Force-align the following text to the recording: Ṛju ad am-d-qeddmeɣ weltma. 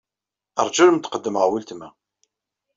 Ṛju 0.65 0.79
ad 0.83 0.87
am-d-qeddmeɣ 0.91 1.45
weltma. 1.51 1.89